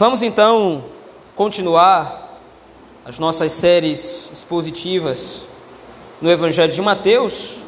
[0.00, 0.82] Vamos então
[1.36, 2.40] continuar
[3.04, 5.44] as nossas séries expositivas
[6.22, 7.58] no Evangelho de Mateus,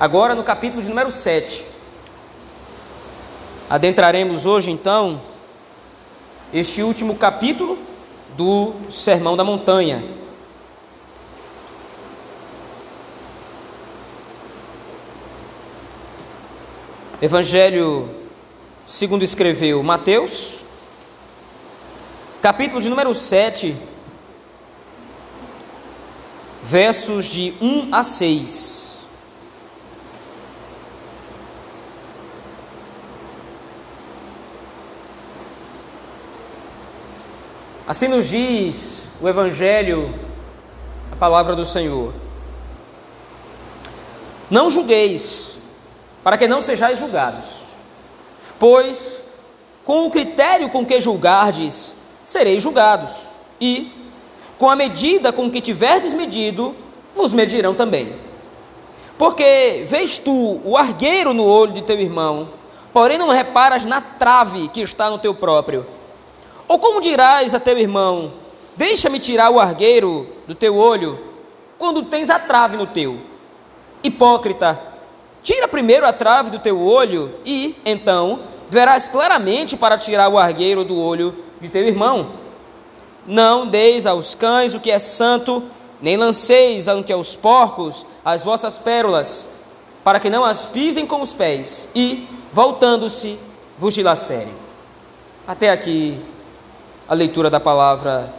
[0.00, 1.62] agora no capítulo de número 7.
[3.68, 5.20] Adentraremos hoje então
[6.54, 7.76] este último capítulo
[8.34, 10.02] do Sermão da Montanha.
[17.20, 18.08] Evangelho
[18.86, 20.61] segundo escreveu Mateus,
[22.42, 23.76] capítulo de número 7,
[26.60, 28.98] versos de 1 a 6.
[37.86, 40.12] Assim nos diz o Evangelho,
[41.12, 42.12] a palavra do Senhor.
[44.50, 45.58] Não julgueis,
[46.24, 47.68] para que não sejais julgados,
[48.58, 49.22] pois
[49.84, 52.01] com o critério com que julgardes,
[52.32, 53.12] sereis julgados,
[53.60, 53.92] e
[54.58, 56.74] com a medida com que tiverdes medido,
[57.14, 58.12] vos medirão também.
[59.18, 62.48] Porque vês tu o argueiro no olho de teu irmão,
[62.92, 65.86] porém não reparas na trave que está no teu próprio.
[66.66, 68.32] Ou como dirás a teu irmão:
[68.76, 71.18] Deixa-me tirar o argueiro do teu olho,
[71.78, 73.18] quando tens a trave no teu?
[74.02, 74.80] Hipócrita,
[75.42, 80.82] tira primeiro a trave do teu olho, e, então, verás claramente para tirar o argueiro
[80.82, 82.32] do olho de teu irmão.
[83.24, 85.62] Não deis aos cães o que é santo,
[86.00, 89.46] nem lanceis ante aos porcos as vossas pérolas,
[90.02, 93.38] para que não as pisem com os pés, e, voltando-se,
[93.78, 94.52] vos dilacerem.
[95.46, 96.18] Até aqui
[97.08, 98.32] a leitura da palavra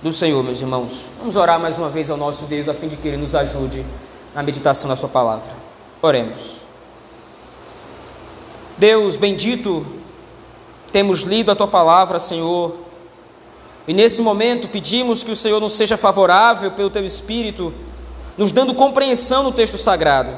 [0.00, 1.06] do Senhor, meus irmãos.
[1.18, 3.84] Vamos orar mais uma vez ao nosso Deus, a fim de que Ele nos ajude
[4.32, 5.56] na meditação da Sua palavra.
[6.00, 6.58] Oremos.
[8.76, 9.84] Deus bendito,
[10.92, 12.76] temos lido a Tua palavra, Senhor,
[13.86, 17.72] e nesse momento pedimos que o Senhor nos seja favorável pelo Teu Espírito,
[18.36, 20.36] nos dando compreensão no texto sagrado.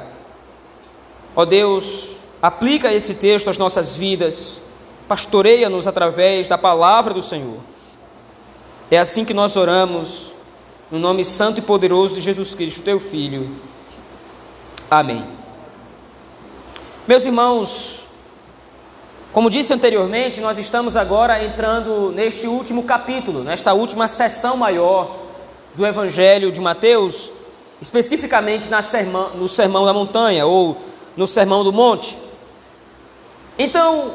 [1.35, 4.61] Ó Deus, aplica esse texto às nossas vidas
[5.11, 7.59] pastoreia-nos através da palavra do Senhor.
[8.89, 10.33] É assim que nós oramos,
[10.89, 13.51] no nome santo e poderoso de Jesus Cristo, teu Filho.
[14.89, 15.27] Amém.
[17.09, 18.00] Meus irmãos,
[19.33, 25.19] como disse anteriormente, nós estamos agora entrando neste último capítulo, nesta última sessão maior
[25.77, 27.33] do Evangelho de Mateus,
[27.81, 30.77] especificamente sermão, no Sermão da Montanha ou
[31.17, 32.19] no Sermão do Monte.
[33.57, 34.15] Então,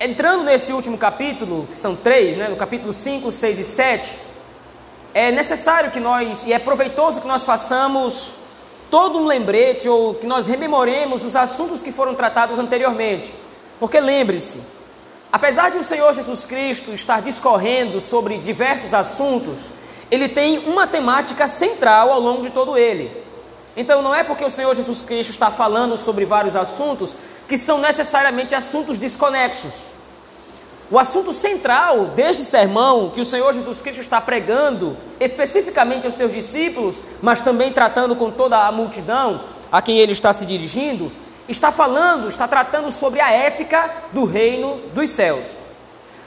[0.00, 4.14] entrando nesse último capítulo, que são três, né, no capítulo 5, 6 e 7,
[5.12, 8.32] é necessário que nós, e é proveitoso que nós façamos
[8.90, 13.34] todo um lembrete ou que nós rememoremos os assuntos que foram tratados anteriormente.
[13.78, 14.60] Porque lembre-se,
[15.32, 19.72] apesar de o Senhor Jesus Cristo estar discorrendo sobre diversos assuntos,
[20.10, 23.10] ele tem uma temática central ao longo de todo ele.
[23.76, 27.14] Então não é porque o Senhor Jesus Cristo está falando sobre vários assuntos
[27.46, 29.98] que são necessariamente assuntos desconexos.
[30.90, 36.32] O assunto central deste sermão que o Senhor Jesus Cristo está pregando, especificamente aos seus
[36.32, 41.12] discípulos, mas também tratando com toda a multidão a quem ele está se dirigindo,
[41.48, 45.46] está falando, está tratando sobre a ética do reino dos céus.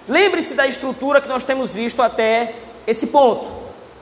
[0.08, 2.56] Lembre-se da estrutura que nós temos visto até
[2.88, 3.62] esse ponto.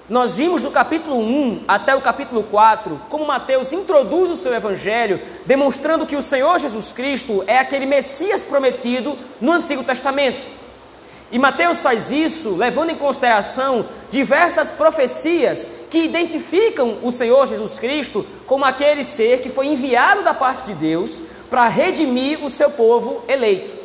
[0.09, 5.21] Nós vimos do capítulo 1 até o capítulo 4 como Mateus introduz o seu evangelho,
[5.45, 10.43] demonstrando que o Senhor Jesus Cristo é aquele Messias prometido no Antigo Testamento.
[11.31, 18.25] E Mateus faz isso levando em consideração diversas profecias que identificam o Senhor Jesus Cristo
[18.45, 23.23] como aquele ser que foi enviado da parte de Deus para redimir o seu povo
[23.27, 23.77] eleito.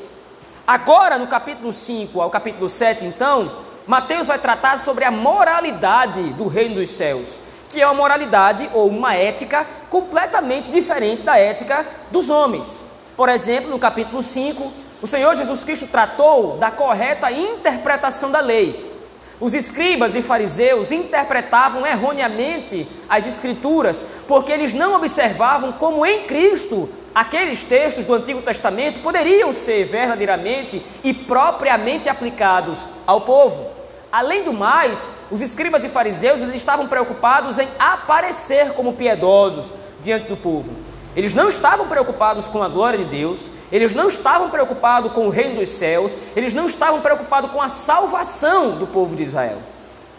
[0.66, 3.52] Agora, no capítulo 5 ao capítulo 7, então,
[3.86, 7.38] Mateus vai tratar sobre a moralidade do reino dos céus,
[7.68, 12.80] que é uma moralidade ou uma ética completamente diferente da ética dos homens.
[13.16, 14.72] Por exemplo, no capítulo 5,
[15.02, 18.93] o Senhor Jesus Cristo tratou da correta interpretação da lei.
[19.40, 26.88] Os escribas e fariseus interpretavam erroneamente as Escrituras, porque eles não observavam como em Cristo
[27.14, 33.66] aqueles textos do Antigo Testamento poderiam ser verdadeiramente e propriamente aplicados ao povo.
[34.10, 40.28] Além do mais, os escribas e fariseus eles estavam preocupados em aparecer como piedosos diante
[40.28, 40.83] do povo.
[41.16, 45.30] Eles não estavam preocupados com a glória de Deus, eles não estavam preocupados com o
[45.30, 49.58] reino dos céus, eles não estavam preocupados com a salvação do povo de Israel.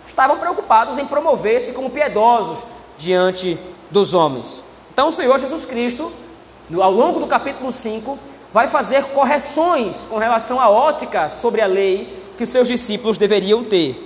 [0.07, 2.59] Estavam preocupados em promover-se como piedosos
[2.97, 3.59] diante
[3.92, 4.63] dos homens.
[4.94, 6.12] Então, o Senhor Jesus Cristo,
[6.80, 8.18] ao longo do capítulo 5,
[8.53, 13.65] vai fazer correções com relação à ótica sobre a lei que os seus discípulos deveriam
[13.65, 14.01] ter.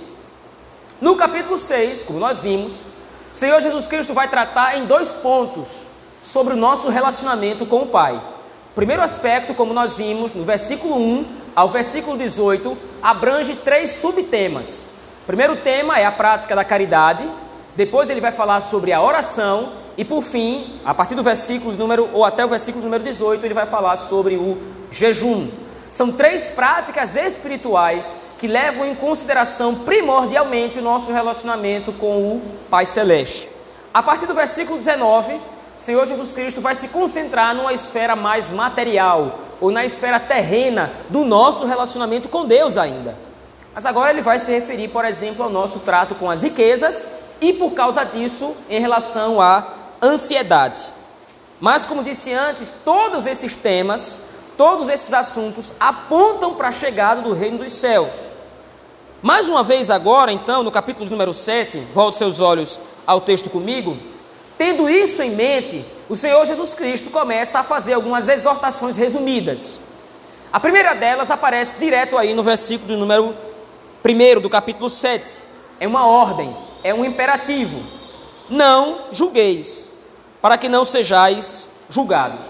[1.00, 2.80] No capítulo 6, como nós vimos,
[3.32, 5.89] o Senhor Jesus Cristo vai tratar em dois pontos
[6.20, 8.20] sobre o nosso relacionamento com o Pai.
[8.74, 11.24] Primeiro aspecto, como nós vimos, no versículo 1
[11.56, 14.86] ao versículo 18, abrange três subtemas.
[15.26, 17.28] Primeiro tema é a prática da caridade,
[17.74, 22.08] depois ele vai falar sobre a oração e por fim, a partir do versículo número
[22.12, 24.56] ou até o versículo número 18, ele vai falar sobre o
[24.90, 25.48] jejum.
[25.90, 32.86] São três práticas espirituais que levam em consideração primordialmente o nosso relacionamento com o Pai
[32.86, 33.48] Celeste.
[33.92, 35.40] A partir do versículo 19, o
[35.80, 41.24] Senhor Jesus Cristo vai se concentrar numa esfera mais material, ou na esfera terrena do
[41.24, 43.16] nosso relacionamento com Deus ainda.
[43.74, 47.08] Mas agora ele vai se referir, por exemplo, ao nosso trato com as riquezas
[47.40, 49.66] e, por causa disso, em relação à
[50.02, 50.80] ansiedade.
[51.58, 54.20] Mas, como disse antes, todos esses temas
[54.60, 58.14] todos esses assuntos apontam para a chegada do reino dos céus.
[59.22, 63.96] Mais uma vez, agora, então, no capítulo número 7, volte seus olhos ao texto comigo.
[64.60, 69.80] Tendo isso em mente, o Senhor Jesus Cristo começa a fazer algumas exortações resumidas.
[70.52, 73.34] A primeira delas aparece direto aí no versículo número
[74.04, 75.38] 1 do capítulo 7.
[75.80, 76.54] É uma ordem,
[76.84, 77.82] é um imperativo.
[78.50, 79.94] Não julgueis,
[80.42, 82.44] para que não sejais julgados.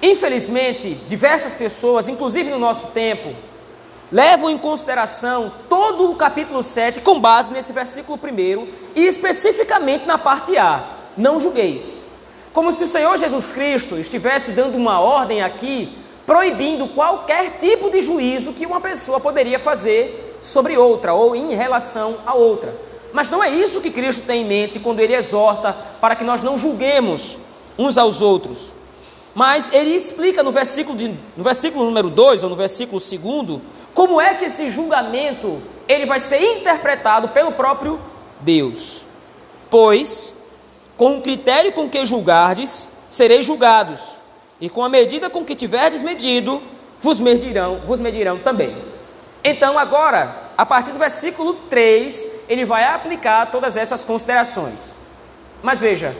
[0.00, 3.34] Infelizmente, diversas pessoas, inclusive no nosso tempo,
[4.12, 10.18] levam em consideração todo o capítulo 7 com base nesse versículo 1 e especificamente na
[10.18, 10.84] parte A:
[11.16, 12.02] não julgueis.
[12.52, 18.02] Como se o Senhor Jesus Cristo estivesse dando uma ordem aqui, proibindo qualquer tipo de
[18.02, 22.74] juízo que uma pessoa poderia fazer sobre outra ou em relação a outra.
[23.12, 26.42] Mas não é isso que Cristo tem em mente quando ele exorta para que nós
[26.42, 27.38] não julguemos
[27.78, 28.72] uns aos outros.
[29.34, 33.60] Mas ele explica no versículo, de, no versículo número 2 ou no versículo 2
[33.94, 38.00] como é que esse julgamento ele vai ser interpretado pelo próprio
[38.40, 39.04] Deus.
[39.70, 40.34] Pois,
[40.96, 44.00] com o critério com que julgardes, sereis julgados,
[44.60, 46.62] e com a medida com que tiverdes medido,
[47.00, 48.74] vos medirão, vos medirão também.
[49.42, 54.94] Então, agora, a partir do versículo 3, ele vai aplicar todas essas considerações.
[55.62, 56.14] Mas veja,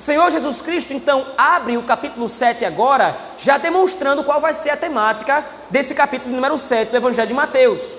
[0.00, 4.76] Senhor Jesus Cristo então abre o capítulo 7 agora, já demonstrando qual vai ser a
[4.76, 7.98] temática desse capítulo número 7 do Evangelho de Mateus.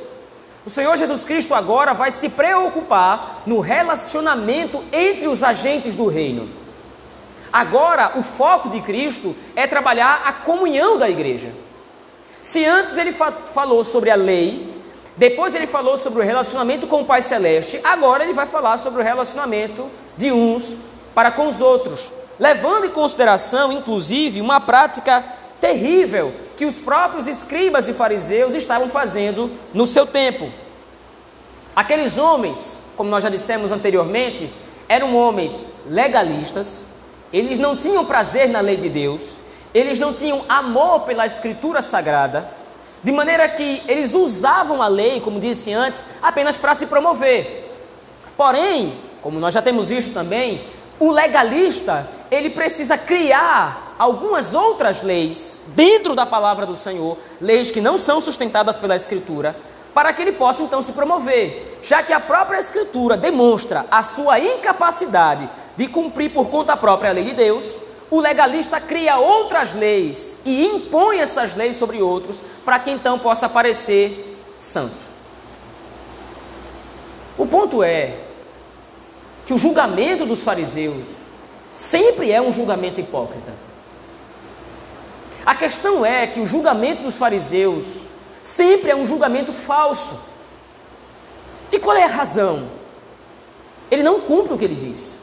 [0.66, 6.50] O Senhor Jesus Cristo agora vai se preocupar no relacionamento entre os agentes do reino.
[7.54, 11.52] Agora, o foco de Cristo é trabalhar a comunhão da igreja.
[12.42, 14.74] Se antes ele fa falou sobre a lei,
[15.16, 19.02] depois ele falou sobre o relacionamento com o Pai Celeste, agora ele vai falar sobre
[19.02, 19.88] o relacionamento
[20.18, 20.80] de uns
[21.14, 25.24] para com os outros, levando em consideração, inclusive, uma prática
[25.60, 30.50] terrível que os próprios escribas e fariseus estavam fazendo no seu tempo.
[31.76, 34.52] Aqueles homens, como nós já dissemos anteriormente,
[34.90, 36.86] eram homens legalistas,
[37.32, 39.40] eles não tinham prazer na lei de Deus,
[39.74, 42.50] eles não tinham amor pela escritura sagrada,
[43.04, 47.72] de maneira que eles usavam a lei, como disse antes, apenas para se promover.
[48.36, 50.62] Porém, como nós já temos visto também,
[51.02, 57.82] o legalista, ele precisa criar algumas outras leis dentro da palavra do Senhor, leis que
[57.82, 59.56] não são sustentadas pela Escritura,
[59.96, 64.40] para que ele possa então se promover, já que a própria Escritura demonstra a sua
[64.40, 67.78] incapacidade de cumprir por conta própria a lei de Deus,
[68.12, 73.50] o legalista cria outras leis e impõe essas leis sobre outros, para que então possa
[73.50, 75.10] parecer santo.
[77.40, 78.18] O ponto é
[79.52, 81.06] que o julgamento dos fariseus
[81.74, 83.52] sempre é um julgamento hipócrita.
[85.46, 88.04] A questão é que o julgamento dos fariseus
[88.42, 90.18] sempre é um julgamento falso.
[91.70, 92.70] E qual é a razão?
[93.92, 95.22] Ele não cumpre o que ele diz.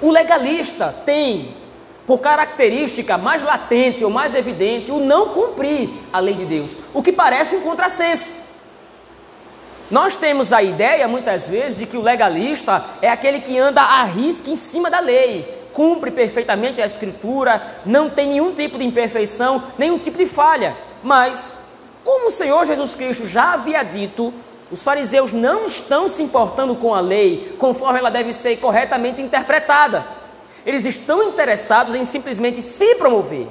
[0.00, 1.56] O legalista tem,
[2.04, 7.00] por característica mais latente ou mais evidente, o não cumprir a lei de Deus, o
[7.00, 8.41] que parece um contrassenso.
[9.92, 14.04] Nós temos a ideia, muitas vezes, de que o legalista é aquele que anda a
[14.04, 19.62] risca em cima da lei, cumpre perfeitamente a escritura, não tem nenhum tipo de imperfeição,
[19.76, 20.74] nenhum tipo de falha.
[21.02, 21.52] Mas,
[22.02, 24.32] como o Senhor Jesus Cristo já havia dito,
[24.70, 30.06] os fariseus não estão se importando com a lei conforme ela deve ser corretamente interpretada.
[30.64, 33.46] Eles estão interessados em simplesmente se promover.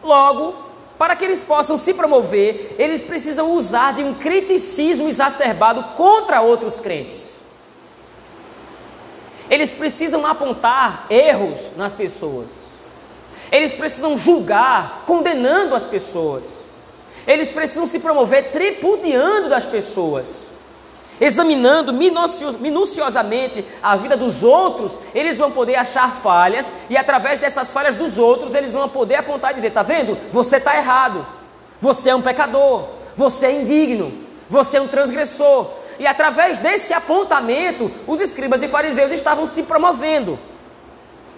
[0.00, 0.65] Logo,
[0.98, 6.80] para que eles possam se promover, eles precisam usar de um criticismo exacerbado contra outros
[6.80, 7.40] crentes.
[9.50, 12.48] Eles precisam apontar erros nas pessoas.
[13.52, 16.46] Eles precisam julgar, condenando as pessoas.
[17.26, 20.46] Eles precisam se promover tripudiando das pessoas.
[21.20, 27.96] Examinando minuciosamente a vida dos outros, eles vão poder achar falhas e através dessas falhas
[27.96, 30.18] dos outros, eles vão poder apontar e dizer: "Tá vendo?
[30.30, 31.26] Você está errado.
[31.80, 32.84] Você é um pecador.
[33.16, 34.12] Você é indigno.
[34.50, 40.38] Você é um transgressor." E através desse apontamento, os escribas e fariseus estavam se promovendo.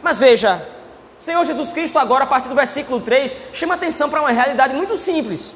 [0.02, 0.66] Mas veja,
[1.20, 4.96] Senhor Jesus Cristo, agora, a partir do versículo 3, chama atenção para uma realidade muito
[4.96, 5.54] simples.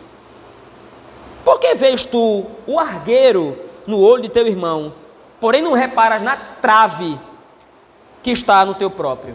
[1.45, 4.95] Por que vês tu o argueiro no olho de teu irmão,
[5.41, 7.19] porém não reparas na trave
[8.23, 9.35] que está no teu próprio?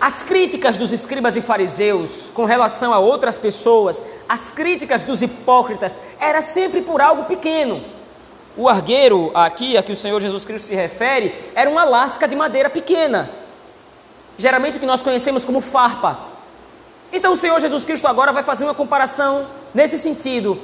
[0.00, 6.00] As críticas dos escribas e fariseus com relação a outras pessoas, as críticas dos hipócritas,
[6.20, 7.82] era sempre por algo pequeno.
[8.56, 12.36] O argueiro, aqui a que o Senhor Jesus Cristo se refere, era uma lasca de
[12.36, 13.28] madeira pequena,
[14.36, 16.18] geralmente o que nós conhecemos como farpa.
[17.12, 20.60] Então o Senhor Jesus Cristo agora vai fazer uma comparação nesse sentido.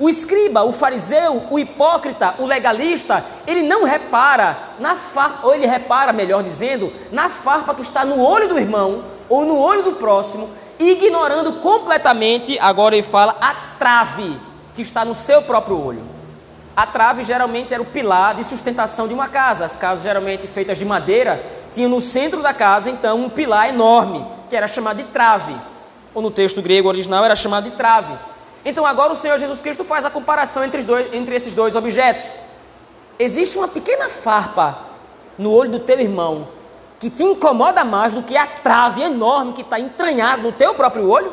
[0.00, 5.66] O escriba, o fariseu, o hipócrita, o legalista, ele não repara na farpa, ou ele
[5.66, 9.92] repara, melhor dizendo, na farpa que está no olho do irmão ou no olho do
[9.92, 14.40] próximo, ignorando completamente, agora ele fala, a trave
[14.74, 16.02] que está no seu próprio olho.
[16.74, 19.66] A trave geralmente era o pilar de sustentação de uma casa.
[19.66, 24.24] As casas geralmente feitas de madeira tinham no centro da casa então um pilar enorme,
[24.48, 25.54] que era chamado de trave.
[26.14, 28.14] Ou no texto grego original era chamado de trave.
[28.64, 32.24] Então agora o Senhor Jesus Cristo faz a comparação entre, dois, entre esses dois objetos.
[33.18, 34.78] Existe uma pequena farpa
[35.38, 36.48] no olho do teu irmão
[36.98, 41.08] que te incomoda mais do que a trave enorme que está entranhada no teu próprio
[41.08, 41.32] olho?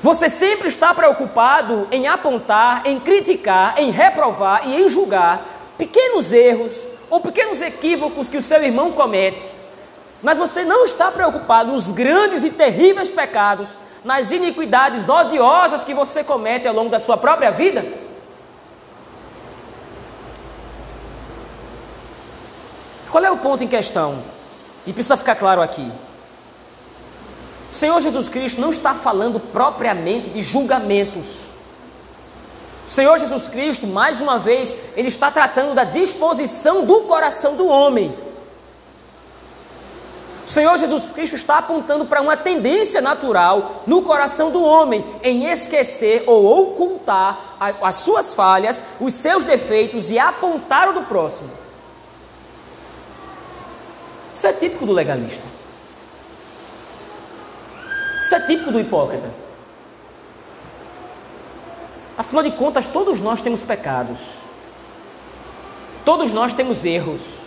[0.00, 5.42] Você sempre está preocupado em apontar, em criticar, em reprovar e em julgar
[5.76, 9.50] pequenos erros ou pequenos equívocos que o seu irmão comete.
[10.22, 13.70] Mas você não está preocupado nos grandes e terríveis pecados,
[14.04, 17.84] nas iniquidades odiosas que você comete ao longo da sua própria vida?
[23.10, 24.22] Qual é o ponto em questão?
[24.86, 25.90] E precisa ficar claro aqui.
[27.72, 31.50] O Senhor Jesus Cristo não está falando propriamente de julgamentos.
[32.86, 37.66] O Senhor Jesus Cristo, mais uma vez, ele está tratando da disposição do coração do
[37.66, 38.14] homem.
[40.46, 45.46] O Senhor Jesus Cristo está apontando para uma tendência natural no coração do homem em
[45.46, 51.50] esquecer ou ocultar as suas falhas, os seus defeitos e apontar o do próximo.
[54.34, 55.46] Isso é típico do legalista.
[58.20, 59.30] Isso é típico do hipócrita.
[62.18, 64.18] Afinal de contas, todos nós temos pecados.
[66.04, 67.44] Todos nós temos erros.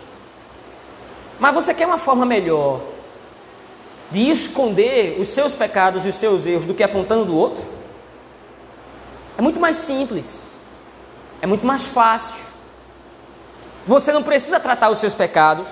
[1.39, 2.81] Mas você quer uma forma melhor
[4.11, 7.63] de esconder os seus pecados e os seus erros do que apontando do outro?
[9.37, 10.43] É muito mais simples.
[11.41, 12.45] É muito mais fácil.
[13.85, 15.67] Você não precisa tratar os seus pecados.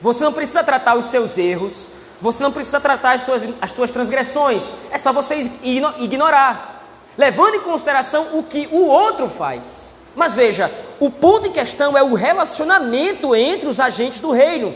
[0.00, 1.88] Você não precisa tratar os seus erros.
[2.20, 5.50] Você não precisa tratar as suas, as suas transgressões, é só você
[5.98, 6.82] ignorar,
[7.16, 9.94] levando em consideração o que o outro faz.
[10.16, 14.74] Mas veja, o ponto em questão é o relacionamento entre os agentes do reino.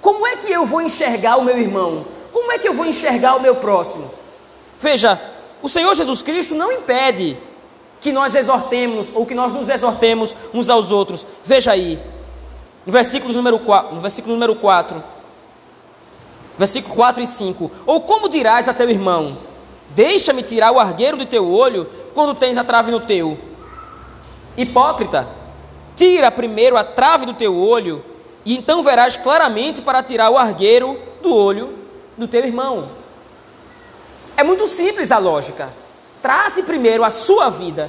[0.00, 2.04] Como é que eu vou enxergar o meu irmão?
[2.32, 4.10] Como é que eu vou enxergar o meu próximo?
[4.80, 5.20] Veja,
[5.62, 7.38] o Senhor Jesus Cristo não impede
[8.00, 11.26] que nós exortemos ou que nós nos exortemos uns aos outros.
[11.44, 12.00] Veja aí,
[12.84, 15.02] no versículo número 4, no versículo número 4
[16.56, 17.70] Versículo 4 e 5.
[17.86, 19.38] Ou como dirás a teu irmão:
[19.90, 23.38] Deixa-me tirar o argueiro do teu olho quando tens a trave no teu?
[24.56, 25.28] Hipócrita,
[26.02, 28.04] tira primeiro a trave do teu olho,
[28.44, 31.78] e então verás claramente para tirar o argueiro do olho
[32.18, 32.88] do teu irmão.
[34.36, 35.72] É muito simples a lógica.
[36.20, 37.88] Trate primeiro a sua vida,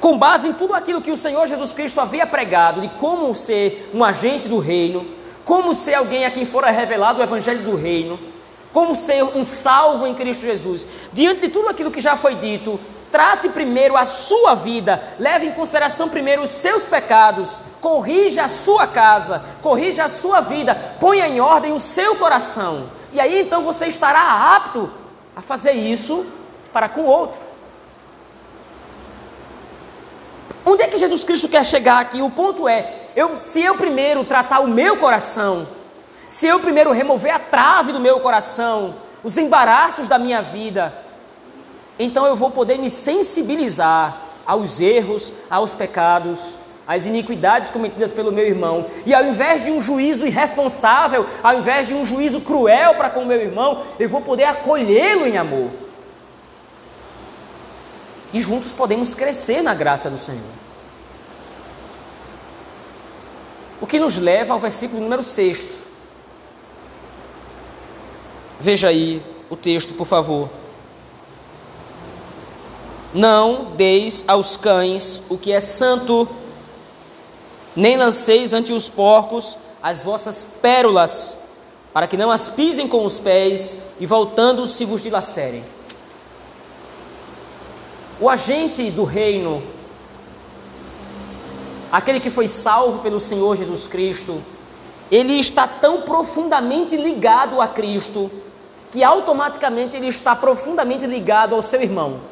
[0.00, 3.88] com base em tudo aquilo que o Senhor Jesus Cristo havia pregado de como ser
[3.94, 8.16] um agente do reino como ser alguém a quem fora revelado o Evangelho do Reino,
[8.72, 10.86] como ser um salvo em Cristo Jesus.
[11.12, 12.78] Diante de tudo aquilo que já foi dito,
[13.12, 18.86] trate primeiro a sua vida, leve em consideração primeiro os seus pecados, corrija a sua
[18.86, 22.88] casa, corrija a sua vida, ponha em ordem o seu coração.
[23.12, 24.90] E aí então você estará apto
[25.36, 26.26] a fazer isso
[26.72, 27.40] para com o outro.
[30.64, 32.22] Onde é que Jesus Cristo quer chegar aqui?
[32.22, 35.68] O ponto é: eu, se eu primeiro tratar o meu coração,
[36.26, 40.94] se eu primeiro remover a trave do meu coração, os embaraços da minha vida,
[41.98, 48.44] então eu vou poder me sensibilizar aos erros, aos pecados as iniquidades cometidas pelo meu
[48.44, 53.08] irmão, e ao invés de um juízo irresponsável, ao invés de um juízo cruel para
[53.08, 55.70] com o meu irmão, eu vou poder acolhê-lo em amor.
[58.32, 60.40] E juntos podemos crescer na graça do Senhor.
[63.80, 65.82] O que nos leva ao versículo número 6.
[68.58, 70.48] Veja aí o texto, por favor.
[73.14, 76.28] Não deis aos cães o que é santo,
[77.76, 81.36] nem lanceis ante os porcos as vossas pérolas,
[81.92, 85.64] para que não as pisem com os pés e voltando se vos dilacerem.
[88.20, 89.62] O agente do reino,
[91.90, 94.40] aquele que foi salvo pelo Senhor Jesus Cristo,
[95.10, 98.30] ele está tão profundamente ligado a Cristo
[98.90, 102.31] que automaticamente ele está profundamente ligado ao seu irmão.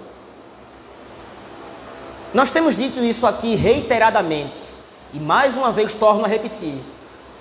[2.32, 4.62] Nós temos dito isso aqui reiteradamente,
[5.12, 6.75] e mais uma vez torno a repetir.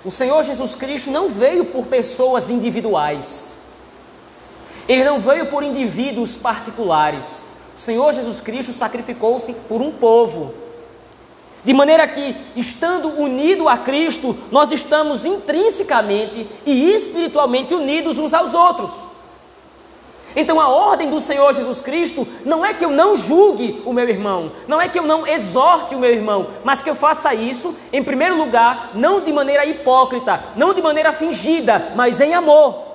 [0.04, 3.52] O Senhor Jesus Cristo não veio por pessoas individuais.
[4.88, 7.44] Ele não veio por indivíduos particulares.
[7.76, 10.52] O Senhor Jesus Cristo sacrificou-se por um povo.
[11.62, 18.54] De maneira que, estando unido a Cristo, nós estamos intrinsecamente e espiritualmente unidos uns aos
[18.54, 18.90] outros.
[20.34, 24.08] Então a ordem do Senhor Jesus Cristo não é que eu não julgue o meu
[24.08, 27.74] irmão, não é que eu não exorte o meu irmão, mas que eu faça isso,
[27.92, 32.90] em primeiro lugar, não de maneira hipócrita, não de maneira fingida, mas em amor,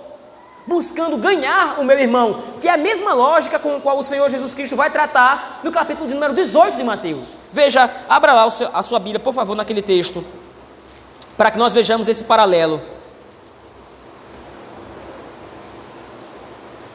[0.66, 4.30] buscando ganhar o meu irmão, que é a mesma lógica com a qual o Senhor
[4.30, 7.40] Jesus Cristo vai tratar no capítulo de número 18 de Mateus.
[7.52, 10.26] Veja, abra lá a sua Bíblia, por favor, naquele texto,
[11.38, 12.82] para que nós vejamos esse paralelo.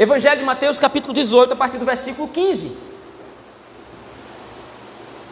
[0.00, 2.74] Evangelho de Mateus, capítulo 18, a partir do versículo 15.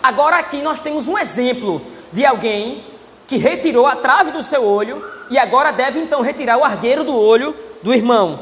[0.02, 1.80] Agora aqui nós temos um exemplo
[2.12, 2.84] de alguém
[3.26, 7.18] que retirou a trave do seu olho e agora deve então retirar o argueiro do
[7.18, 8.40] olho do irmão.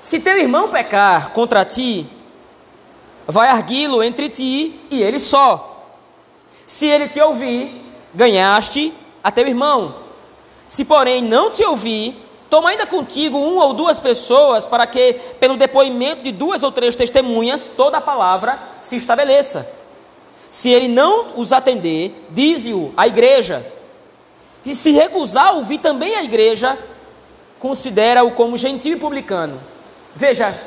[0.00, 2.06] Se teu irmão pecar contra ti,
[3.26, 5.92] vai arguí-lo entre ti e ele só.
[6.64, 9.96] Se ele te ouvir, ganhaste a teu irmão.
[10.68, 15.56] Se porém não te ouvir, Toma ainda contigo uma ou duas pessoas, para que, pelo
[15.56, 19.68] depoimento de duas ou três testemunhas, toda a palavra se estabeleça.
[20.48, 23.70] Se ele não os atender, dize-o à igreja.
[24.64, 26.78] E se recusar ouvir também a igreja,
[27.58, 29.60] considera-o como gentil e publicano.
[30.14, 30.58] Veja,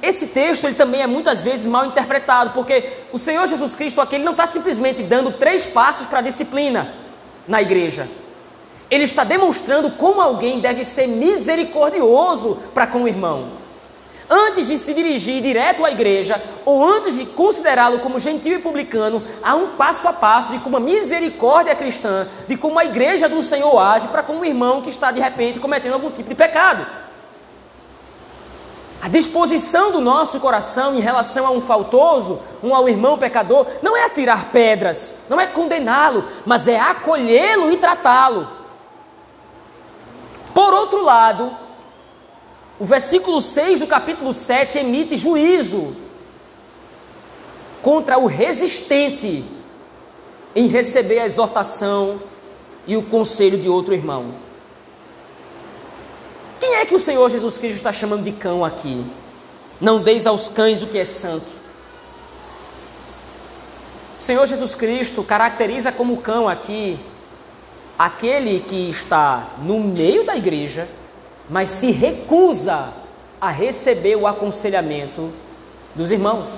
[0.00, 4.14] esse texto ele também é muitas vezes mal interpretado, porque o Senhor Jesus Cristo aqui
[4.14, 6.94] ele não está simplesmente dando três passos para a disciplina
[7.48, 8.06] na igreja
[8.90, 13.60] ele está demonstrando como alguém deve ser misericordioso para com o irmão.
[14.28, 19.22] Antes de se dirigir direto à igreja, ou antes de considerá-lo como gentil e publicano,
[19.42, 23.42] há um passo a passo de como a misericórdia cristã, de como a igreja do
[23.42, 26.86] Senhor age para com o irmão que está de repente cometendo algum tipo de pecado.
[29.02, 33.96] A disposição do nosso coração em relação a um faltoso, um ao irmão pecador, não
[33.96, 38.59] é atirar pedras, não é condená-lo, mas é acolhê-lo e tratá-lo.
[40.54, 41.56] Por outro lado,
[42.78, 45.94] o versículo 6 do capítulo 7 emite juízo
[47.82, 49.44] contra o resistente
[50.54, 52.20] em receber a exortação
[52.86, 54.34] e o conselho de outro irmão.
[56.58, 59.04] Quem é que o Senhor Jesus Cristo está chamando de cão aqui?
[59.80, 61.50] Não deis aos cães o que é santo.
[64.18, 66.98] O Senhor Jesus Cristo caracteriza como cão aqui
[68.00, 70.88] aquele que está no meio da igreja,
[71.50, 72.94] mas se recusa
[73.38, 75.30] a receber o aconselhamento
[75.94, 76.48] dos irmãos.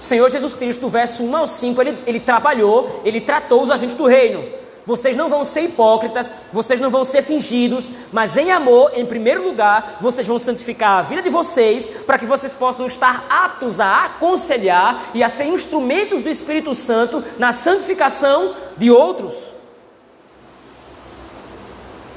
[0.00, 3.70] O Senhor Jesus Cristo, do verso 1 ao 5, ele, ele trabalhou, ele tratou os
[3.70, 4.48] agentes do reino.
[4.86, 9.42] Vocês não vão ser hipócritas, vocês não vão ser fingidos, mas em amor, em primeiro
[9.42, 14.04] lugar, vocês vão santificar a vida de vocês para que vocês possam estar aptos a
[14.04, 19.56] aconselhar e a ser instrumentos do Espírito Santo na santificação de outros.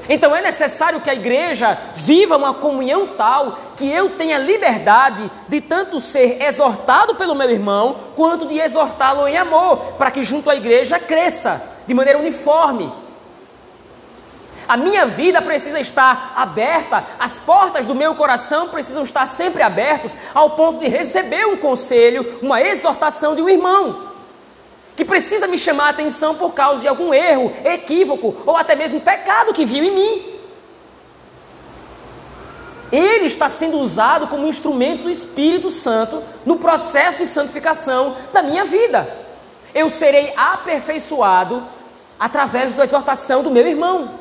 [0.08, 5.60] Então é necessário que a igreja viva uma comunhão tal que eu tenha liberdade de
[5.60, 10.56] tanto ser exortado pelo meu irmão, quanto de exortá-lo em amor, para que junto à
[10.56, 12.94] igreja cresça de maneira uniforme.
[14.68, 20.16] A minha vida precisa estar aberta, as portas do meu coração precisam estar sempre abertas,
[20.32, 24.08] ao ponto de receber um conselho, uma exortação de um irmão,
[24.96, 29.02] que precisa me chamar a atenção por causa de algum erro, equívoco ou até mesmo
[29.02, 30.40] pecado que viu em mim.
[32.92, 38.64] Ele está sendo usado como instrumento do Espírito Santo no processo de santificação da minha
[38.64, 39.28] vida.
[39.74, 41.79] eu serei aperfeiçoado
[42.20, 44.20] através da exortação do meu irmão.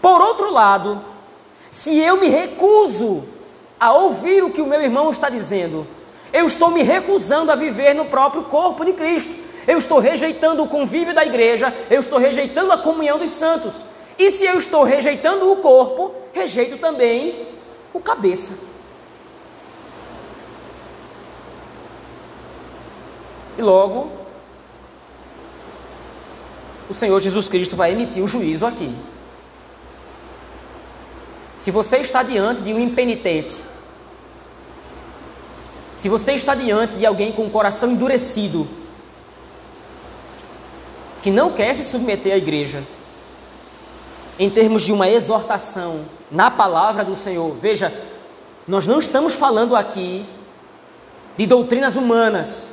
[0.00, 1.02] Por outro lado,
[1.70, 3.24] se eu me recuso
[3.80, 5.86] a ouvir o que o meu irmão está dizendo,
[6.32, 9.32] eu estou me recusando a viver no próprio corpo de Cristo.
[9.66, 13.86] Eu estou rejeitando o convívio da igreja, eu estou rejeitando a comunhão dos santos.
[14.18, 17.46] E se eu estou rejeitando o corpo, rejeito também
[17.92, 18.54] o cabeça.
[23.56, 24.21] E logo,
[26.92, 28.94] o Senhor Jesus Cristo vai emitir o juízo aqui.
[31.56, 33.56] Se você está diante de um impenitente,
[35.96, 38.68] se você está diante de alguém com o coração endurecido,
[41.22, 42.82] que não quer se submeter à igreja,
[44.38, 47.90] em termos de uma exortação na palavra do Senhor, veja,
[48.68, 50.26] nós não estamos falando aqui
[51.38, 52.64] de doutrinas humanas,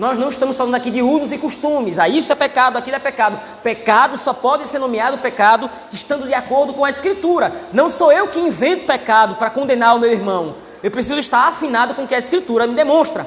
[0.00, 1.98] nós não estamos falando aqui de usos e costumes.
[1.98, 3.38] Ah, isso é pecado, aquilo é pecado.
[3.62, 7.52] Pecado só pode ser nomeado pecado estando de acordo com a Escritura.
[7.70, 10.56] Não sou eu que invento pecado para condenar o meu irmão.
[10.82, 13.26] Eu preciso estar afinado com o que a Escritura me demonstra.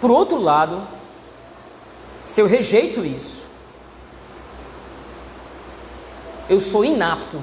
[0.00, 0.82] Por outro lado,
[2.24, 3.46] se eu rejeito isso,
[6.50, 7.40] eu sou inapto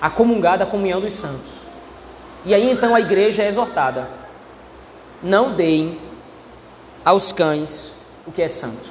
[0.00, 1.67] a comungar da comunhão dos santos.
[2.48, 4.08] E aí então a igreja é exortada:
[5.22, 6.00] não deem
[7.04, 7.94] aos cães
[8.26, 8.88] o que é santo,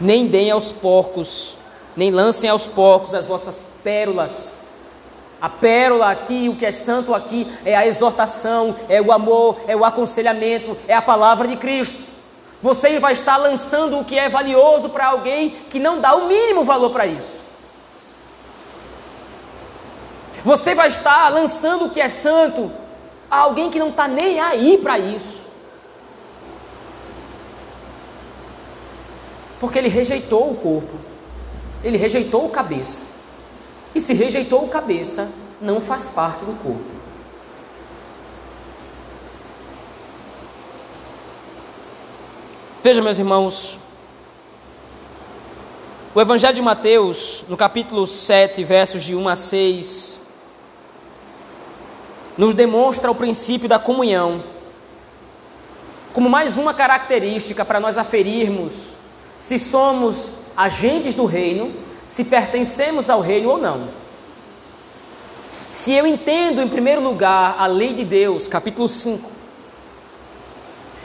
[0.00, 1.58] nem deem aos porcos,
[1.96, 4.56] nem lancem aos porcos as vossas pérolas.
[5.40, 9.74] A pérola aqui, o que é santo aqui, é a exortação, é o amor, é
[9.74, 12.04] o aconselhamento, é a palavra de Cristo.
[12.62, 16.62] Você vai estar lançando o que é valioso para alguém que não dá o mínimo
[16.62, 17.41] valor para isso.
[20.44, 22.70] Você vai estar lançando o que é santo
[23.30, 25.42] a alguém que não está nem aí para isso.
[29.60, 30.96] Porque ele rejeitou o corpo,
[31.84, 33.02] ele rejeitou o cabeça.
[33.94, 37.02] E se rejeitou o cabeça, não faz parte do corpo.
[42.82, 43.78] Veja, meus irmãos,
[46.12, 50.18] o Evangelho de Mateus, no capítulo 7, versos de 1 a 6,
[52.36, 54.42] nos demonstra o princípio da comunhão,
[56.12, 58.92] como mais uma característica para nós aferirmos
[59.38, 61.72] se somos agentes do reino,
[62.06, 63.88] se pertencemos ao reino ou não.
[65.68, 69.30] Se eu entendo, em primeiro lugar, a lei de Deus, capítulo 5,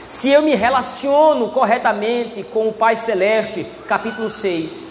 [0.07, 4.87] se eu me relaciono corretamente com o Pai Celeste, capítulo 6,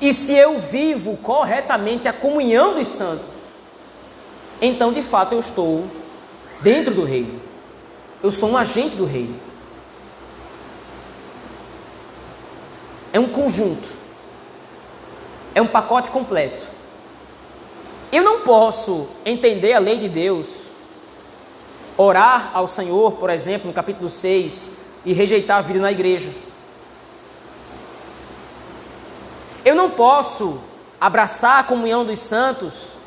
[0.00, 3.39] e se eu vivo corretamente a comunhão dos santos,
[4.60, 5.84] então de fato eu estou
[6.60, 7.40] dentro do reino.
[8.22, 9.34] Eu sou um agente do reino.
[13.12, 13.88] É um conjunto.
[15.54, 16.62] É um pacote completo.
[18.12, 20.66] Eu não posso entender a lei de Deus,
[21.96, 24.70] orar ao Senhor, por exemplo, no capítulo 6,
[25.04, 26.30] e rejeitar a vida na igreja.
[29.64, 30.60] Eu não posso
[31.00, 32.99] abraçar a comunhão dos santos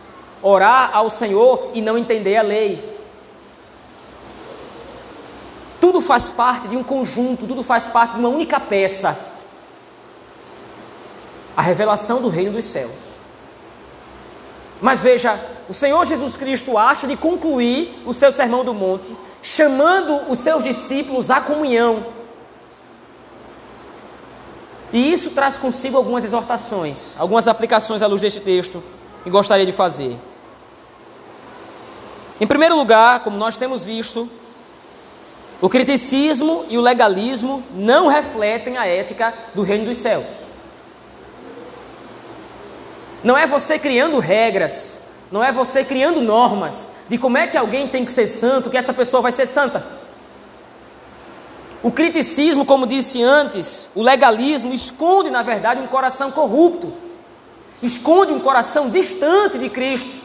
[0.44, 2.94] orar ao Senhor e não entender a lei.
[5.80, 9.18] Tudo faz parte de um conjunto, tudo faz parte de uma única peça.
[11.56, 13.14] A revelação do reino dos céus.
[14.82, 20.30] Mas veja, o Senhor Jesus Cristo acha de concluir o seu sermão do monte, chamando
[20.30, 22.06] os seus discípulos à comunhão.
[24.92, 28.84] E isso traz consigo algumas exortações, algumas aplicações à luz deste texto
[29.24, 30.18] que gostaria de fazer.
[32.40, 34.30] Em primeiro lugar, como nós temos visto,
[35.62, 40.26] o criticismo e o legalismo não refletem a ética do reino dos céus.
[43.24, 45.00] Não é você criando regras,
[45.32, 48.78] não é você criando normas de como é que alguém tem que ser santo, que
[48.78, 49.86] essa pessoa vai ser santa.
[51.82, 56.94] O criticismo, como disse antes, o legalismo esconde, na verdade, um coração corrupto,
[57.82, 60.23] esconde um coração distante de Cristo.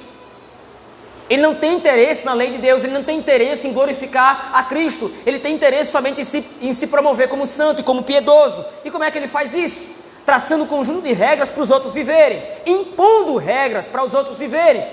[1.29, 4.63] Ele não tem interesse na lei de Deus, ele não tem interesse em glorificar a
[4.63, 8.65] Cristo, ele tem interesse somente em se, em se promover como santo e como piedoso.
[8.85, 9.87] E como é que ele faz isso?
[10.25, 14.87] Traçando um conjunto de regras para os outros viverem, impondo regras para os outros viverem.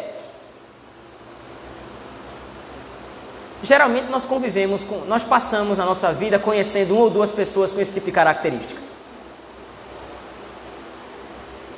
[3.64, 7.80] Geralmente nós convivemos com, nós passamos a nossa vida conhecendo uma ou duas pessoas com
[7.80, 8.80] esse tipo de característica.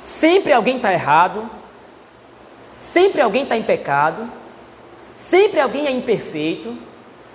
[0.04, 1.48] Sempre alguém está errado,
[2.80, 4.30] sempre alguém está em pecado,
[5.18, 6.78] Sempre alguém é imperfeito,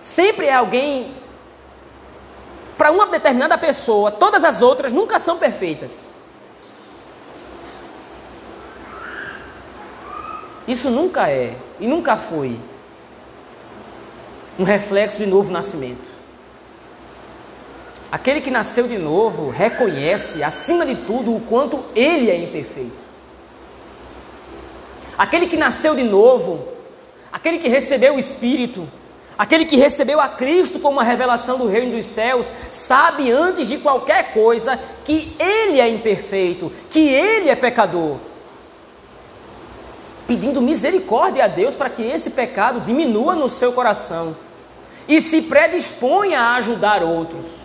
[0.01, 1.13] sempre é alguém.
[2.77, 6.05] Para uma determinada pessoa, todas as outras nunca são perfeitas.
[10.65, 12.57] Isso nunca é e nunca foi
[14.57, 16.07] um reflexo de novo nascimento.
[18.09, 23.03] Aquele que nasceu de novo reconhece, acima de tudo, o quanto ele é imperfeito.
[25.17, 26.72] Aquele que nasceu de novo,
[27.33, 28.87] aquele que recebeu o Espírito,
[29.35, 33.79] aquele que recebeu a Cristo como uma revelação do reino dos céus, sabe antes de
[33.79, 38.17] qualquer coisa que ele é imperfeito, que ele é pecador.
[40.27, 44.37] Pedindo misericórdia a Deus para que esse pecado diminua no seu coração
[45.07, 47.63] e se predisponha a ajudar outros.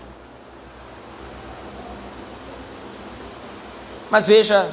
[4.11, 4.73] Mas veja,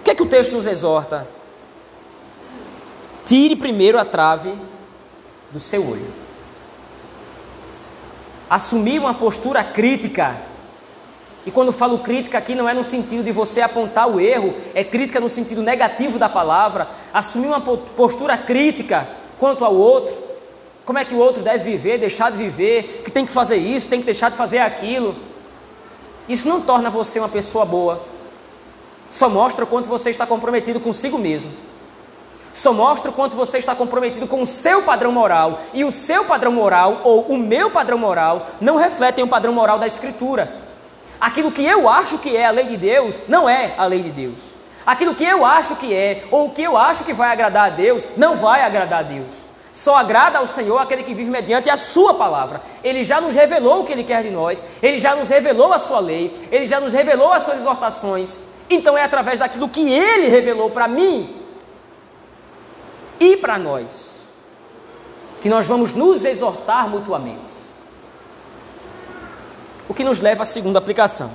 [0.00, 1.37] o que é que o texto nos exorta?
[3.28, 4.54] Tire primeiro a trave
[5.50, 6.10] do seu olho.
[8.48, 10.34] Assumir uma postura crítica.
[11.44, 14.82] E quando falo crítica aqui, não é no sentido de você apontar o erro, é
[14.82, 16.88] crítica no sentido negativo da palavra.
[17.12, 19.06] Assumir uma postura crítica
[19.38, 20.16] quanto ao outro.
[20.86, 23.88] Como é que o outro deve viver, deixar de viver, que tem que fazer isso,
[23.88, 25.14] tem que deixar de fazer aquilo.
[26.26, 28.02] Isso não torna você uma pessoa boa.
[29.10, 31.67] Só mostra o quanto você está comprometido consigo mesmo.
[32.58, 35.60] Só mostra o quanto você está comprometido com o seu padrão moral.
[35.72, 39.78] E o seu padrão moral, ou o meu padrão moral, não refletem o padrão moral
[39.78, 40.52] da Escritura.
[41.20, 44.10] Aquilo que eu acho que é a lei de Deus, não é a lei de
[44.10, 44.56] Deus.
[44.84, 47.70] Aquilo que eu acho que é, ou o que eu acho que vai agradar a
[47.70, 49.32] Deus, não vai agradar a Deus.
[49.70, 52.60] Só agrada ao Senhor aquele que vive mediante a Sua palavra.
[52.82, 55.78] Ele já nos revelou o que Ele quer de nós, Ele já nos revelou a
[55.78, 58.42] Sua lei, Ele já nos revelou as Suas exortações.
[58.68, 61.37] Então é através daquilo que Ele revelou para mim
[63.20, 64.18] e para nós
[65.40, 67.54] que nós vamos nos exortar mutuamente.
[69.88, 71.30] O que nos leva à segunda aplicação.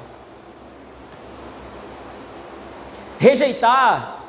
[3.18, 4.20] Rejeitar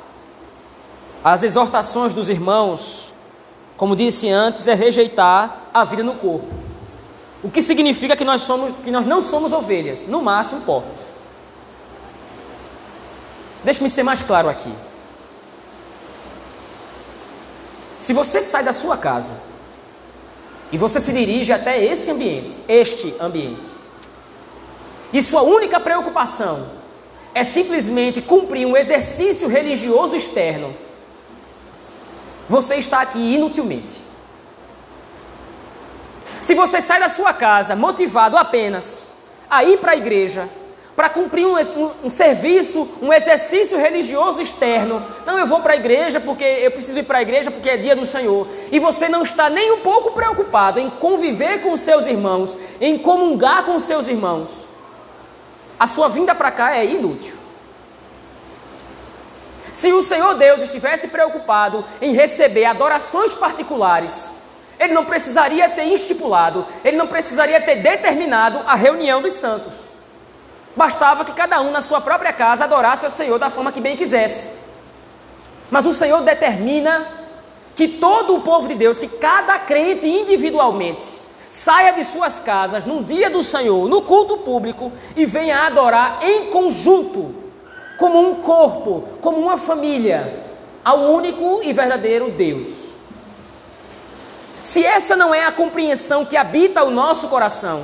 [1.23, 3.13] as exortações dos irmãos
[3.77, 6.47] como disse antes, é rejeitar a vida no corpo.
[7.43, 11.13] O que significa que nós, somos, que nós não somos ovelhas, no máximo porcos.
[13.63, 14.71] Deixe-me ser mais claro aqui.
[18.05, 19.33] Se você sai da sua casa
[20.71, 23.71] e você se dirige até esse ambiente, este ambiente,
[25.11, 26.69] e sua única preocupação
[27.33, 30.75] é simplesmente cumprir um exercício religioso externo
[32.47, 33.95] você está aqui inutilmente.
[36.39, 39.15] Se você sai da sua casa motivado apenas
[39.49, 40.47] a ir para a igreja,
[40.95, 45.05] para cumprir um, um, um, serviço, um exercício religioso externo.
[45.25, 47.75] Não, eu vou para a igreja porque eu preciso ir para a igreja porque é
[47.75, 48.47] dia do Senhor.
[48.71, 53.65] E você não está nem um pouco preocupado em conviver com seus irmãos, em comungar
[53.65, 54.69] com seus irmãos.
[55.77, 57.35] A sua vinda para cá é inútil.
[59.73, 64.31] Se o Senhor Deus estivesse preocupado em receber adorações particulares,
[64.79, 69.73] ele não precisaria ter estipulado, ele não precisaria ter determinado a reunião dos santos.
[70.75, 73.95] Bastava que cada um na sua própria casa adorasse ao Senhor da forma que bem
[73.95, 74.49] quisesse.
[75.71, 77.05] Mas o Senhor determina
[77.75, 81.05] que todo o povo de Deus, que cada crente individualmente,
[81.49, 86.45] saia de suas casas no dia do Senhor, no culto público, e venha adorar em
[86.49, 87.33] conjunto
[87.97, 90.43] como um corpo, como uma família,
[90.83, 92.85] ao único e verdadeiro Deus.
[94.61, 97.83] Se essa não é a compreensão que habita o nosso coração,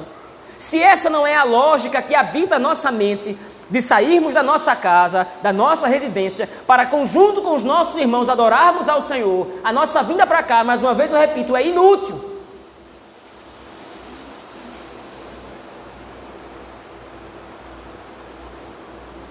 [0.62, 3.36] se essa não é a lógica que habita a nossa mente,
[3.68, 8.88] de sairmos da nossa casa, da nossa residência, para conjunto com os nossos irmãos adorarmos
[8.88, 12.30] ao Senhor, a nossa vinda para cá, mais uma vez eu repito, é inútil.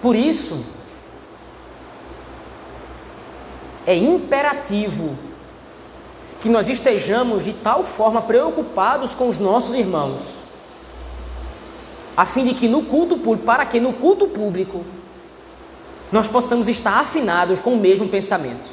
[0.02, 0.64] Por isso,
[3.86, 5.16] é imperativo
[6.40, 10.40] que nós estejamos de tal forma preocupados com os nossos irmãos,
[12.20, 14.85] a fim de que no culto público, para que no culto público
[16.12, 18.70] nós possamos estar afinados com o mesmo pensamento.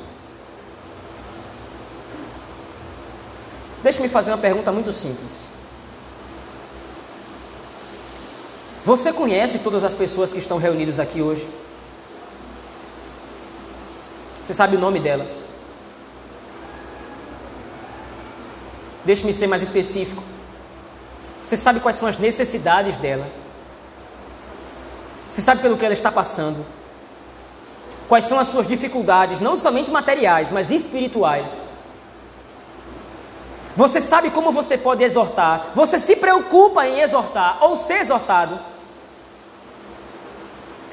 [3.82, 5.44] Deixe-me fazer uma pergunta muito simples.
[8.84, 11.48] Você conhece todas as pessoas que estão reunidas aqui hoje?
[14.44, 15.44] Você sabe o nome delas?
[19.06, 20.22] Deixe-me ser mais específico.
[21.48, 23.26] Você sabe quais são as necessidades dela?
[25.30, 26.66] Você sabe pelo que ela está passando?
[28.06, 31.70] Quais são as suas dificuldades, não somente materiais, mas espirituais?
[33.78, 35.68] Você sabe como você pode exortar.
[35.74, 38.60] Você se preocupa em exortar ou ser exortado.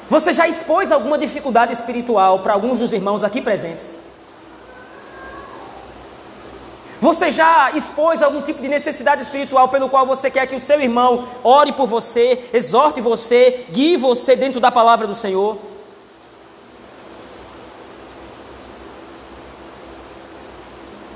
[0.09, 3.99] Você já expôs alguma dificuldade espiritual para alguns dos irmãos aqui presentes?
[7.05, 10.81] Você já expôs algum tipo de necessidade espiritual pelo qual você quer que o seu
[10.81, 15.59] irmão ore por você, exorte você, guie você dentro da palavra do Senhor?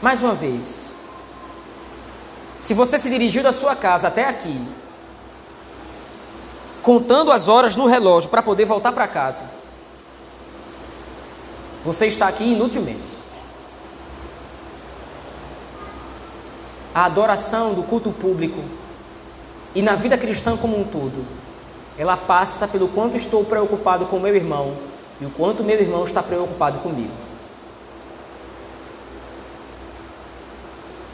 [0.03, 0.91] Mais uma vez,
[2.61, 4.63] se você se dirigiu da sua casa até aqui,
[6.83, 9.47] contando as horas no relógio para poder voltar para casa,
[11.83, 13.18] você está aqui inutilmente.
[16.99, 18.59] A adoração do culto público
[19.73, 21.25] e na vida cristã como um todo,
[21.97, 24.75] ela passa pelo quanto estou preocupado com meu irmão
[25.21, 27.13] e o quanto meu irmão está preocupado comigo.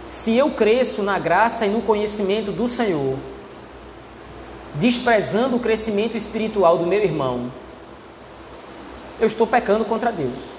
[0.08, 3.18] Se eu cresço na graça e no conhecimento do Senhor,
[4.76, 7.52] desprezando o crescimento espiritual do meu irmão,
[9.20, 10.53] eu estou pecando contra Deus.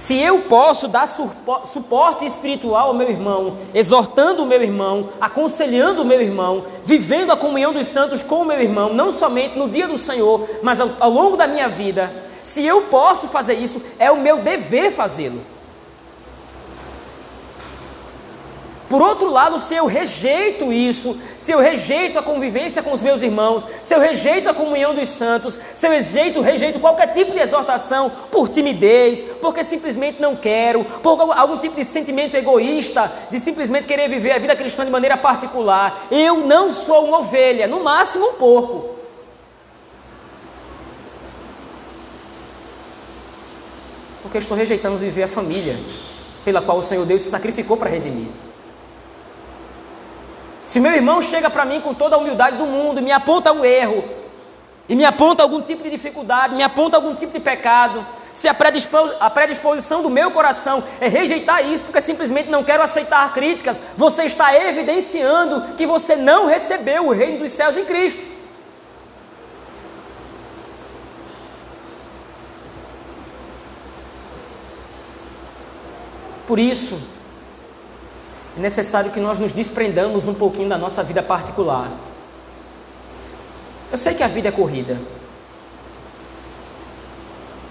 [0.00, 6.06] Se eu posso dar suporte espiritual ao meu irmão, exortando o meu irmão, aconselhando o
[6.06, 9.86] meu irmão, vivendo a comunhão dos santos com o meu irmão, não somente no dia
[9.86, 12.10] do Senhor, mas ao, ao longo da minha vida,
[12.42, 15.42] se eu posso fazer isso, é o meu dever fazê-lo.
[18.90, 23.22] Por outro lado, se eu rejeito isso, se eu rejeito a convivência com os meus
[23.22, 27.38] irmãos, se eu rejeito a comunhão dos santos, se eu rejeito, rejeito qualquer tipo de
[27.38, 33.86] exortação por timidez, porque simplesmente não quero, por algum tipo de sentimento egoísta, de simplesmente
[33.86, 38.30] querer viver a vida cristã de maneira particular, eu não sou uma ovelha, no máximo
[38.30, 38.96] um porco.
[44.20, 45.78] Porque eu estou rejeitando viver a família
[46.44, 48.49] pela qual o Senhor Deus se sacrificou para redimir.
[50.70, 53.52] Se meu irmão chega para mim com toda a humildade do mundo e me aponta
[53.52, 54.04] um erro,
[54.88, 58.54] e me aponta algum tipo de dificuldade, me aponta algum tipo de pecado, se a,
[58.54, 63.82] predisposição, a predisposição do meu coração é rejeitar isso porque simplesmente não quero aceitar críticas,
[63.96, 68.22] você está evidenciando que você não recebeu o reino dos céus em Cristo.
[76.46, 76.96] Por isso,
[78.60, 81.90] necessário que nós nos desprendamos um pouquinho da nossa vida particular.
[83.90, 85.00] Eu sei que a vida é corrida.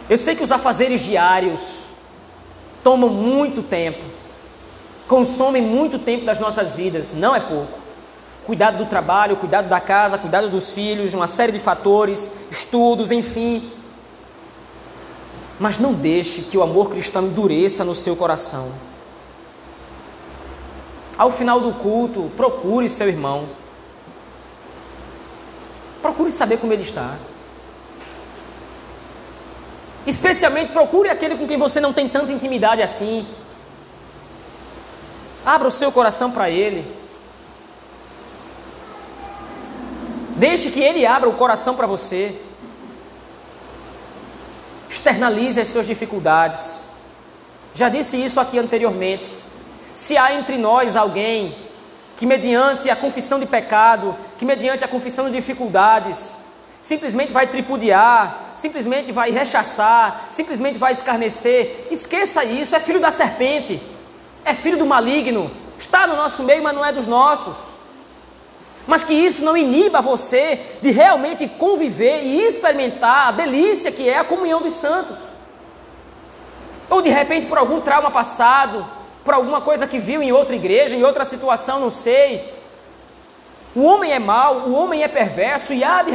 [0.10, 1.86] Eu sei que os afazeres diários
[2.84, 4.04] tomam muito tempo,
[5.08, 7.78] consomem muito tempo das nossas vidas, não é pouco.
[8.46, 13.72] Cuidado do trabalho, cuidado da casa, cuidado dos filhos, uma série de fatores, estudos, enfim.
[15.60, 18.89] Mas não deixe que o amor cristão endureça no seu coração.
[21.20, 23.50] Ao final do culto, procure seu irmão.
[26.02, 27.18] Procure saber como ele está.
[30.08, 33.28] Especialmente procure aquele com quem você não tem tanta intimidade assim.
[35.46, 36.90] Abra o seu coração para ele.
[40.38, 42.42] Deixe que ele abra o coração para você.
[44.90, 46.86] Externalize as suas dificuldades.
[47.74, 49.49] Já disse isso aqui anteriormente.
[50.00, 51.54] Se há entre nós alguém
[52.16, 56.38] que, mediante a confissão de pecado, que, mediante a confissão de dificuldades,
[56.82, 63.82] simplesmente vai tripudiar, simplesmente vai rechaçar, simplesmente vai escarnecer, esqueça isso, é filho da serpente,
[64.46, 67.58] é filho do maligno, está no nosso meio, mas não é dos nossos.
[68.88, 74.18] Mas que isso não iniba você de realmente conviver e experimentar a delícia que é
[74.18, 75.18] a comunhão dos santos.
[76.90, 80.96] Ou de repente por algum trauma passado, por alguma coisa que viu em outra igreja,
[80.96, 82.54] em outra situação, não sei.
[83.76, 86.12] O homem é mau, o homem é perverso e há, de,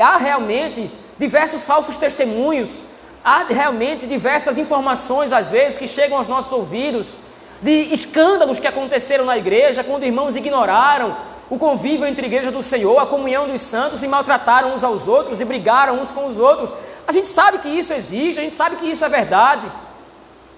[0.00, 2.84] há realmente diversos falsos testemunhos,
[3.24, 7.18] há realmente diversas informações, às vezes, que chegam aos nossos ouvidos
[7.60, 11.16] de escândalos que aconteceram na igreja quando irmãos ignoraram
[11.48, 15.06] o convívio entre a igreja do Senhor, a comunhão dos santos e maltrataram uns aos
[15.06, 16.74] outros e brigaram uns com os outros.
[17.06, 19.70] A gente sabe que isso existe, a gente sabe que isso é verdade.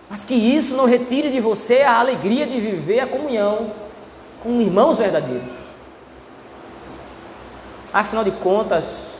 [0.09, 3.72] Mas que isso não retire de você a alegria de viver a comunhão
[4.42, 5.52] com irmãos verdadeiros.
[7.92, 9.14] Afinal de contas,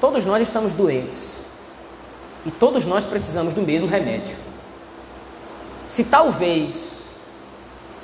[0.00, 1.38] todos nós estamos doentes.
[2.46, 4.36] E todos nós precisamos do mesmo remédio.
[5.88, 6.94] Se talvez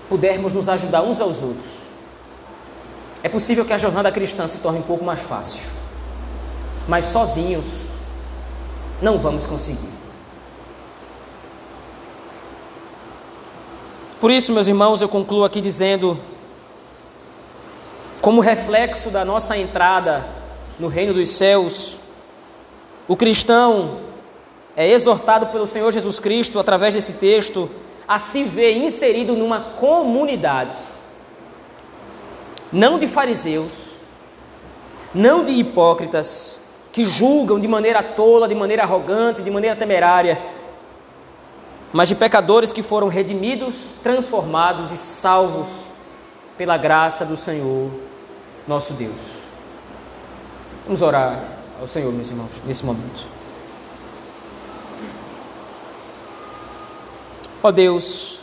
[0.09, 1.91] pudermos nos ajudar uns aos outros,
[3.22, 5.66] é possível que a jornada cristã se torne um pouco mais fácil.
[6.88, 7.88] Mas sozinhos
[9.03, 10.00] não vamos conseguir.
[14.21, 16.21] Por isso, meus irmãos, eu concluo aqui dizendo,
[18.21, 20.27] como reflexo da nossa entrada
[20.79, 21.99] no reino dos céus,
[23.09, 24.01] o cristão
[24.77, 27.71] é exortado pelo Senhor Jesus Cristo, através desse texto,
[28.07, 30.77] a se ver inserido numa comunidade,
[32.71, 33.73] não de fariseus,
[35.14, 36.61] não de hipócritas,
[36.93, 40.39] que julgam de maneira tola, de maneira arrogante, de maneira temerária,
[41.93, 45.68] mas de pecadores que foram redimidos, transformados e salvos
[46.57, 47.91] pela graça do Senhor,
[48.66, 49.41] nosso Deus.
[50.84, 51.43] Vamos orar
[51.80, 53.24] ao Senhor, meus irmãos, nesse momento.
[57.62, 58.41] Ó oh Deus,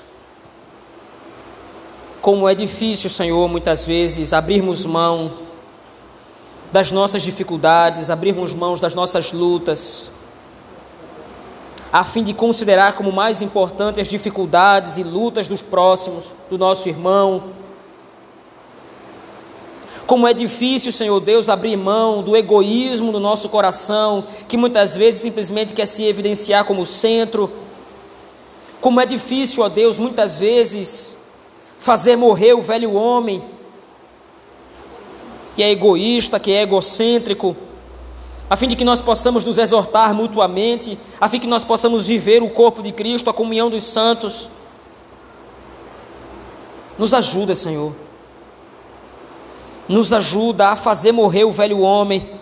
[2.22, 5.32] como é difícil, Senhor, muitas vezes abrirmos mão
[6.72, 10.12] das nossas dificuldades, abrirmos mãos das nossas lutas,
[11.92, 16.90] a fim de considerar como mais importante as dificuldades e lutas dos próximos, do nosso
[16.90, 17.44] irmão.
[20.06, 25.22] Como é difícil, Senhor Deus, abrir mão do egoísmo do nosso coração, que muitas vezes
[25.22, 27.52] simplesmente quer se evidenciar como centro.
[28.80, 31.18] Como é difícil, ó Deus, muitas vezes
[31.80, 33.44] fazer morrer o velho homem,
[35.56, 37.56] que é egoísta, que é egocêntrico,
[38.50, 42.42] a fim de que nós possamos nos exortar mutuamente, a fim que nós possamos viver
[42.42, 44.50] o corpo de Cristo, a comunhão dos santos.
[46.98, 47.94] Nos ajuda, Senhor.
[49.88, 52.38] Nos ajuda a fazer morrer o velho homem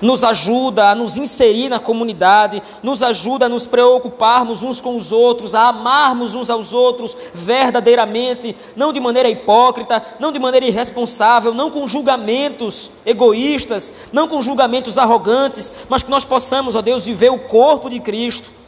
[0.00, 5.12] nos ajuda a nos inserir na comunidade, nos ajuda a nos preocuparmos uns com os
[5.12, 11.52] outros, a amarmos uns aos outros verdadeiramente, não de maneira hipócrita, não de maneira irresponsável,
[11.54, 17.30] não com julgamentos egoístas, não com julgamentos arrogantes, mas que nós possamos, ó Deus, viver
[17.30, 18.58] o corpo de Cristo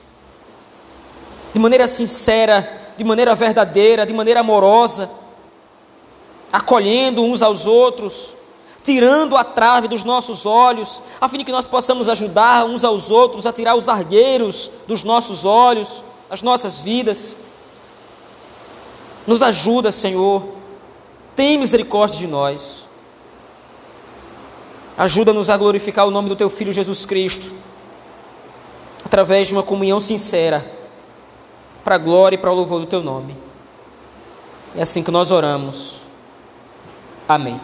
[1.53, 5.11] de maneira sincera, de maneira verdadeira, de maneira amorosa,
[6.53, 8.37] acolhendo uns aos outros
[8.83, 13.11] tirando a trave dos nossos olhos, a fim de que nós possamos ajudar uns aos
[13.11, 17.37] outros a tirar os argueiros dos nossos olhos, das nossas vidas.
[19.27, 20.43] Nos ajuda, Senhor,
[21.37, 22.89] tem misericórdia de nós.
[24.97, 27.53] Ajuda-nos a glorificar o nome do Teu Filho Jesus Cristo,
[29.05, 30.71] através de uma comunhão sincera,
[31.85, 33.37] para a glória e para o louvor do Teu nome.
[34.77, 36.01] É assim que nós oramos.
[37.29, 37.61] Amém.